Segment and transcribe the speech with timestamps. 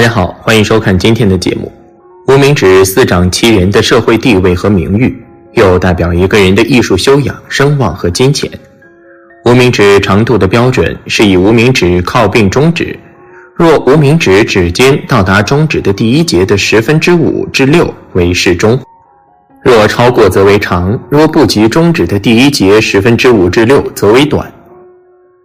[0.00, 1.70] 大家好，欢迎收看今天的节目。
[2.26, 5.14] 无名指四掌其人的社会地位和名誉，
[5.52, 8.50] 又代表一个人的艺术修养、声望和金钱。
[9.44, 12.98] 无名指长度的标准是以无名指靠并中指，
[13.54, 18.80] 若无名指指尖到达中指的第一节的十分之五至六为适中，
[19.62, 24.50] 若超过则为长；若不及中指的第一节十分之五至六则为短。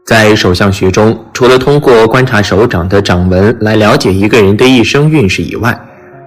[0.05, 5.75] 在手相学中，除了通过观察手掌的掌纹来了解一个人的一生运势以外，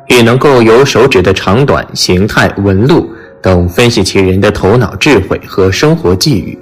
[0.08, 3.08] 也能够由手指的长短、形态、纹路
[3.40, 6.58] 等分析其人的头脑智慧和生活际遇。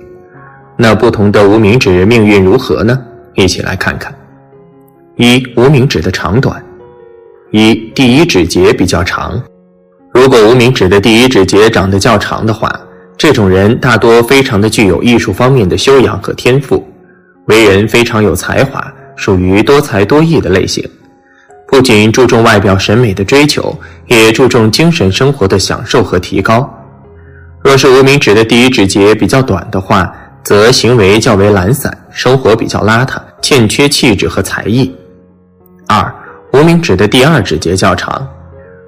[0.76, 2.98] 那不同的无名指命运如何呢？
[3.34, 4.14] 一起来看看。
[5.16, 6.62] 一、无名指的长短。
[7.50, 9.42] 一、第一指节比较长。
[10.12, 12.70] 如果无名指的第一指节长得较长的话，
[13.16, 16.86] 这种人大多非常的具有艺术方面的修养和天赋。
[17.46, 20.88] 为人非常有才华，属于多才多艺的类型，
[21.66, 26.68] 不仅注重外表审美的追求，也注重精神生活的享受和提高。
[27.62, 34.94] 若是无名指的第一指节比较短的话，则行为较为懒散，生活比较邋遢，欠缺气质和才艺。
[35.88, 36.14] 二，
[36.52, 38.26] 无名指的第二指节较长，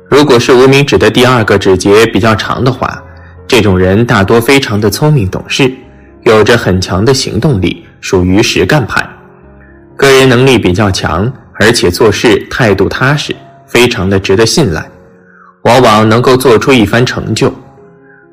[0.08, 3.02] 如果是无名指的第二个指节比较长的话，
[3.46, 5.72] 这种人大多非常的聪明懂事，
[6.22, 7.84] 有着很强的行动力。
[8.00, 9.06] 属于实干派，
[9.96, 13.34] 个人能力比较强，而且做事态度踏实，
[13.66, 14.88] 非常的值得信赖，
[15.62, 17.52] 往往能够做出一番成就。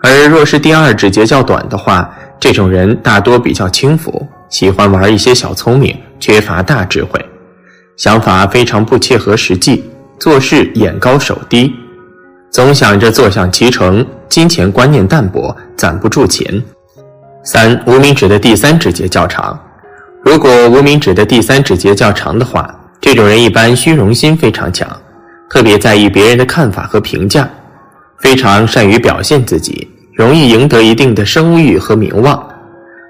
[0.02, 7.20] 而若是第二指节较短的话，这种人大多比较轻浮，喜欢玩一些小聪明，缺乏大智慧，
[7.98, 9.84] 想法非常不切合实际，
[10.20, 11.74] 做事眼高手低，
[12.52, 16.64] 总想着坐享其成，金钱观念淡薄，攒不住钱。
[17.46, 19.58] 三无名指的第三指节较长，
[20.24, 24.90] 如果无名指的第三指节较长的话，这种人一般虚荣心非常强，
[25.48, 27.48] 特别在意别人的看法和评价，
[28.18, 32.44] 非常善于表现自己，容易赢得一定的声誉和名望。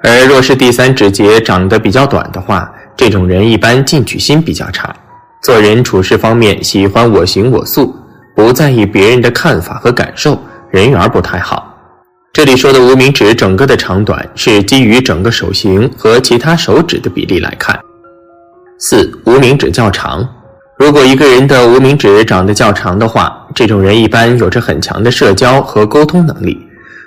[0.04, 4.94] 而若是第三指节长得比较短的话，这种人一般进取心比较差，
[5.44, 7.96] 做人处事方面喜欢我行我素，
[8.36, 10.38] 不在意别人的看法和感受，
[10.72, 11.72] 人缘不太好。
[12.36, 17.80] 这里说的无名指整个的长短是基于整个手型和其他手指的比例来看。
[18.78, 20.28] 四无名指较长，
[20.78, 26.60] 如果一个人的无名指长得较长的话，这种人一般有着很强的社交和沟通能力，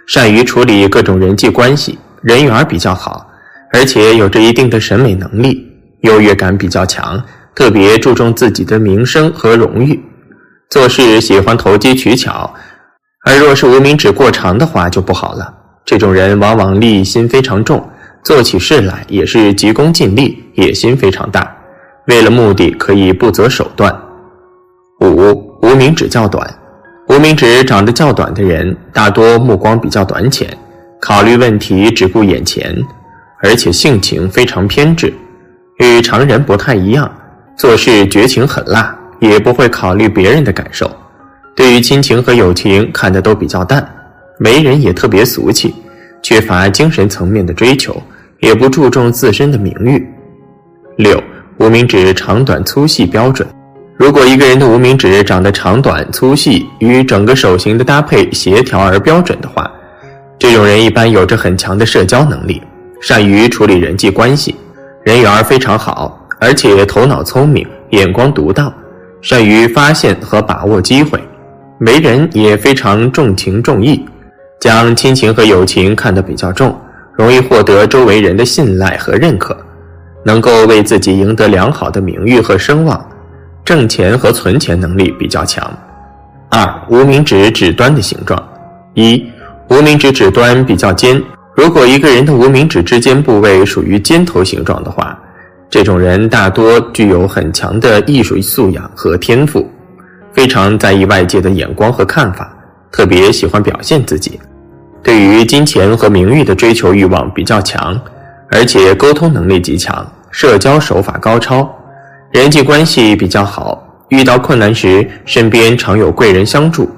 [0.06, 3.30] 善于处理各种人际关系，人缘比较好，
[3.74, 5.62] 而且有着一定的审美能力，
[6.04, 7.22] 优越感比较强，
[7.54, 10.02] 特别注重自己的名声和荣誉，
[10.70, 12.50] 做事喜欢投机取巧。
[13.28, 15.52] 而若是无名指过长的话就不好了，
[15.84, 17.86] 这种人往往利益心非常重，
[18.24, 21.54] 做起事来也是急功近利，野心非常大，
[22.06, 23.94] 为了目的可以不择手段。
[25.02, 26.42] 五无名指较短，
[27.10, 30.48] 无名指长得较短的人大多目光比较短浅，
[30.98, 32.74] 考虑问题只顾眼前，
[33.42, 35.12] 而且性情非常偏执，
[35.80, 37.14] 与常人不太一样，
[37.58, 40.90] 做事绝情狠辣，也不会考虑别人的感受。
[41.58, 43.84] 对于亲情和友情看得都比较淡，
[44.38, 45.74] 为人也特别俗气，
[46.22, 48.00] 缺乏精神层面的追求，
[48.38, 50.08] 也不注重自身的名誉。
[50.98, 51.20] 六
[51.56, 53.44] 无名指长短粗细标准，
[53.96, 59.68] 如果一个人的无名指长得长短粗细与整个手型的搭配协调而标准的话，
[60.38, 62.62] 这种人一般有着很强的社交能力，
[63.00, 64.54] 善于处理人际关系，
[65.02, 68.72] 人缘非常好，而且头脑聪明，眼光独到，
[69.20, 71.20] 善于发现和把握机会。
[71.80, 74.04] 为人也非常重情重义，
[74.60, 76.76] 将亲情和友情看得比较重，
[77.14, 79.56] 容易获得周围人的信赖和认可，
[80.24, 83.08] 能够为自己赢得良好的名誉和声望，
[83.64, 85.72] 挣钱和存钱能力比较强。
[86.50, 88.42] 二、无名指指端的形状。
[88.94, 89.24] 一、
[89.68, 91.22] 无名指指端比较尖，
[91.54, 95.16] 如果一个人的无名指之间部位属于尖头形状的话，
[95.70, 99.64] 这种人大多具有很强的艺术素养和天赋。
[100.38, 102.56] 非常在意外界的眼光和看法，
[102.92, 104.38] 特别喜欢表现自己，
[105.02, 108.00] 对于金钱和名誉的追求欲望比较强，
[108.48, 111.68] 而且沟通能力极强，社交手法高超，
[112.30, 113.84] 人际关系比较好。
[114.10, 116.88] 遇到困难时，身边常有贵人相助。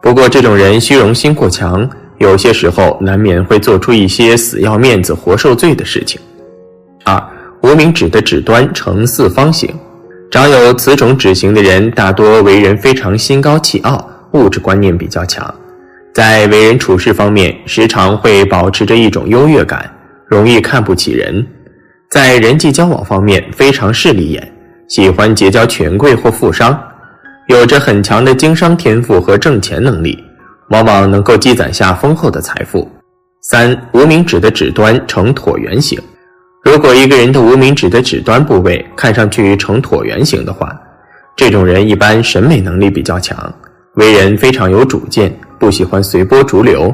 [0.00, 6.20] 不过，这种人虚荣心过强，有些时候难免会做出一些死要面子活受罪的事情。
[7.02, 7.20] 二，
[7.64, 9.74] 无名指的指端呈四方形。
[10.36, 15.42] 长有此种指型的人，大多为人非常心高气傲，物质观念比较强，
[16.12, 19.90] 在为人处事方面，时常会保持着一种优越感，
[20.26, 21.46] 容易看不起人，
[22.10, 24.52] 在人际交往方面非常势利眼，
[24.90, 26.78] 喜欢结交权贵或富商，
[27.48, 30.22] 有着很强的经商天赋和挣钱能力，
[30.68, 32.86] 往往能够积攒下丰厚的财富。
[33.40, 35.98] 三、无名指的指端呈椭圆形。
[36.66, 40.76] 如果一个人的无名指的指端部位看上去呈椭圆形的话，
[41.36, 43.54] 这种人一般审美能力比较强，
[43.94, 46.92] 为人非常有主见，不喜欢随波逐流，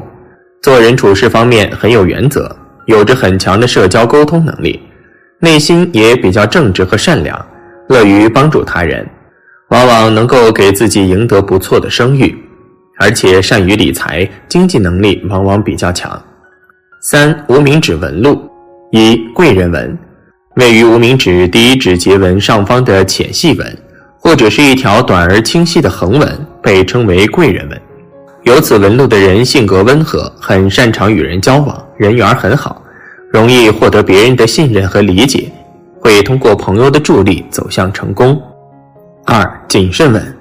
[0.61, 2.55] 做人处事方面很有原则，
[2.85, 4.79] 有着很强的社交沟通能力，
[5.39, 7.43] 内心也比较正直和善良，
[7.89, 9.03] 乐于帮助他人，
[9.69, 12.37] 往往能够给自己赢得不错的声誉，
[12.99, 16.21] 而且善于理财，经济能力往往比较强。
[17.01, 18.39] 三、无名指纹路。
[18.95, 19.97] 一贵人纹，
[20.57, 23.77] 位于无名指第一指节纹上方的浅细纹，
[24.19, 27.81] 或者是一条短而清晰的横纹，被称为贵人纹。
[28.43, 32.83] 有此纹路的人性格温和，很擅长与人交往，人缘很好，
[33.31, 35.51] 容易获得别人的信任和理解，
[35.99, 38.39] 会通过朋友的助力走向成功。
[39.25, 40.37] 二谨慎纹，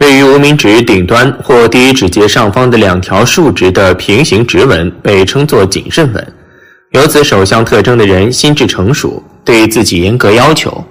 [0.00, 6.26] 位于无名指顶端或第一指节上方的两条竖直的平行直纹，被称作谨慎纹。
[6.92, 10.84] 有此首相特征的人，心智成熟，对自己严格要求，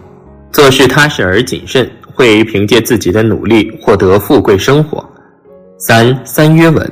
[0.51, 5.07] 做事踏实而谨慎，会凭借自己的努力获得富贵生活。
[5.77, 6.91] 三三约纹，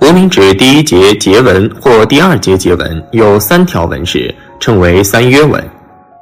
[0.00, 5.62] 无名指第一节节纹或第二节节纹有三条纹饰，称为三约纹。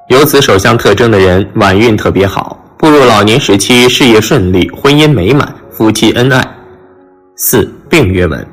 [0.08, 6.44] 有此首相特征的人，晚运特别好，步入老年时期，事业顺利，婚姻美满，夫妻恩爱。
[7.37, 8.44] 四并约纹。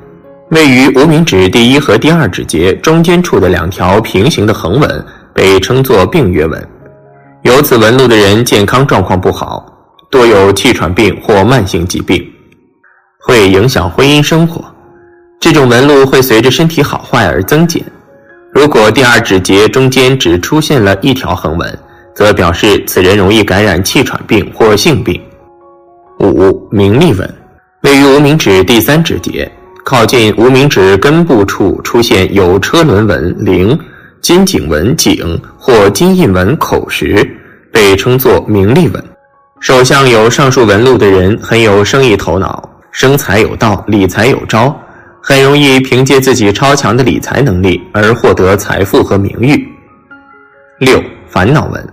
[0.50, 6.68] 位于无名指第一和第二指节中间处的两条平行的横纹被称作并约纹。
[7.42, 9.64] 有此纹路的人健康状况不好，
[10.10, 12.20] 多有气喘病或慢性疾病，
[13.20, 14.64] 会影响婚姻生活。
[15.38, 17.82] 这种纹路会随着身体好坏而增减。
[18.52, 21.78] 如果第二指节中间只出现了一条横纹，
[22.12, 25.18] 则表示此人容易感染气喘病或性病。
[26.18, 27.34] 五名利纹，
[27.82, 29.50] 位于无名指第三指节。
[29.84, 33.78] 靠近无名指根部处出现有车轮纹铃、
[34.20, 37.28] 金井纹井或金印纹口时，
[37.72, 39.02] 被称作名利纹。
[39.58, 44.74] 手相有上述纹路的人很有生意头脑，生财有道，理财有招，
[45.22, 49.66] 很容易凭借自己超强的理财能力而获得财富和名誉。
[50.78, 51.88] 六、烦恼纹，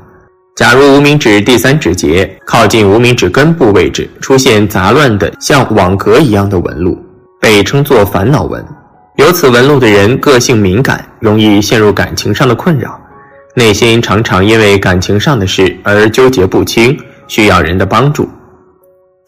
[0.56, 6.98] 假如无名指第三指节靠近无名指根部位置出现杂乱的像网格一样的纹路。
[7.48, 8.62] 被称作烦恼纹，
[9.16, 13.00] 有此纹路的人个性敏感，容易陷入感情上的困扰，
[13.56, 18.28] 内心常常因为感情上的事而纠结不清，需要人的帮助。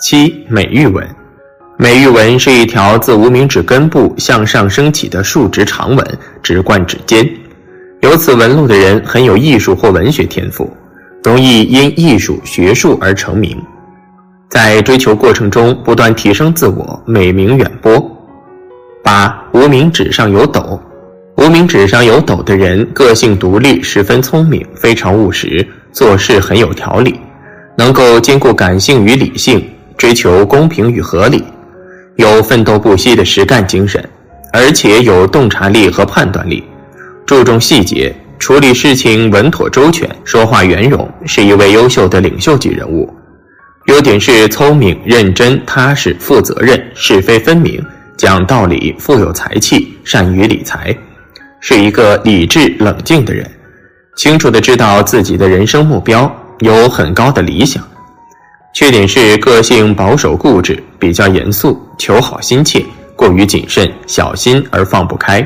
[0.01, 1.07] 七美玉纹，
[1.77, 6.05] 美玉纹是一条自无名指根部向上升起的竖直长纹，
[6.43, 7.25] 直贯指尖。
[8.01, 10.69] 有此纹路的人很有艺术或文学天赋，
[11.23, 13.57] 容易因艺术学术而成名。
[14.49, 18.03] 在追求过程中不断提升自我，美名远播。
[19.03, 20.81] 八无名指上有斗，
[21.37, 27.19] 无名指上有斗的人个性独立，十分聪明，非常务实，做事很有条理，
[27.77, 29.63] 能够兼顾感性与理性，
[29.95, 31.43] 追求公平与合理，
[32.15, 34.03] 有奋斗不息的实干精神，
[34.51, 36.63] 而且有洞察力和判断力，
[37.27, 43.07] 注重细节，处理事情稳妥周全，说话圆融，是一位优秀的领袖级人物。
[43.89, 47.83] 优点是聪明、认真、踏实、负责任、是非分明、
[48.15, 50.95] 讲道理、富有才气、善于理财，
[51.59, 53.49] 是一个理智冷静的人，
[54.15, 57.83] 清楚的知道自己的人生目标，有很高的理想。
[58.75, 65.41] 缺点是个性保守固执，比较严肃，求好心切，过于谨慎、小心而放不开。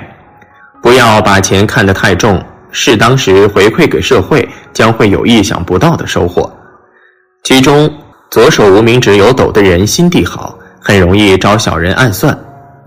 [0.81, 6.53] 不要把钱看得太重，适当时回馈给社会，将会有意想不到的收获。
[7.43, 7.89] 其中。
[8.33, 12.35] 左手无名指有斗的人心地好，很容易招小人暗算，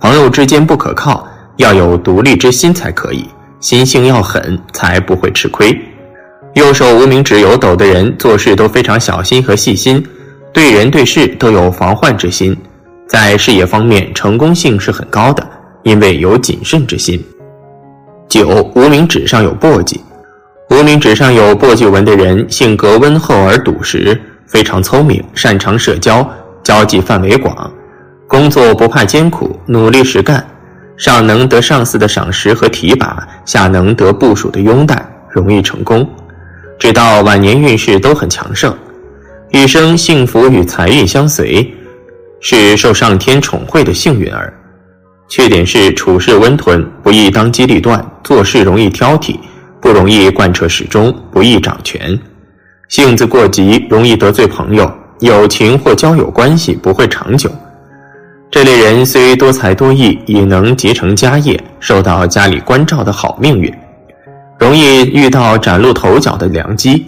[0.01, 1.25] 朋友之间不可靠，
[1.59, 3.25] 要有独立之心才可以，
[3.61, 5.81] 心性要狠，才不会吃亏。
[6.55, 10.05] 右手无名指有斗的人做事都非常小心和细心，
[10.53, 12.57] 对人对事都有防患之心，
[13.07, 15.49] 在事业方面成功性是很高的，
[15.85, 17.25] 因为有谨慎之心。
[18.29, 20.01] 九无名指上有簸箕，
[20.71, 24.21] 无名指上有簸箕纹的人性格温厚而笃实。
[24.47, 26.29] 非常聪明，擅长社交，
[26.63, 27.71] 交际范围广，
[28.29, 30.45] 工作不怕艰苦，努力实干，
[30.97, 36.09] 上能得上司的赏识和提拔，下能得部属的拥戴，容易成功。
[36.79, 38.77] 直到晚年运势都很强盛，
[39.51, 41.75] 一生幸福与财运相随，
[42.41, 44.53] 是受上天宠惠的幸运儿。
[45.29, 49.37] 缺点是处事温吞，不易当机立断，做事容易挑剔，
[49.81, 52.17] 不容易贯彻始终，不易掌权。
[52.89, 57.51] 性子过急，容易得罪朋友，友情或交友关系不会长久。
[58.49, 63.73] 这类人虽多才多艺，也能结成家业，受到家里关照的好命运，
[64.59, 67.05] 容易遇到崭露头角的良机。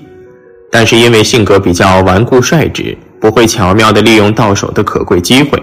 [0.70, 5.62] 但是因为性格比较顽固率直，不会巧妙地利用到手的可贵机会，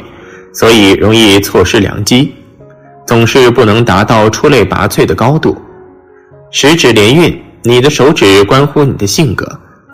[0.54, 2.34] 所以容易错失良机，
[3.06, 5.56] 总是不能达到出类拔萃的高度。
[6.52, 9.46] 十指连运，你的手指关乎你的性格，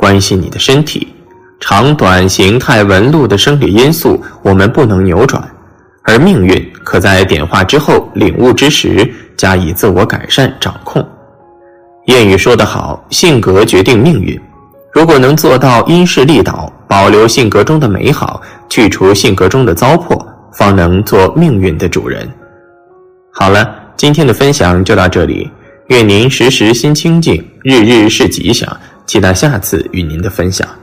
[0.01, 1.08] 关系你的身体，
[1.60, 5.48] 长短、形态、纹路的生理因素，我们不能扭转。
[6.01, 11.08] 而命运可在点化之后领悟之时加以自我改善掌控。
[12.08, 14.41] 谚语说得好，性格决定命运。
[14.91, 20.20] 如果能做到因势利导，保留性格中的美好，去除性格中的糟粕，
[20.51, 22.27] 方能做命运的主人。
[23.31, 25.48] 好了，今天的分享就到这里。
[25.89, 28.67] 愿您时时心清静，日日是吉祥。
[29.05, 30.80] 期待下次与您的分享。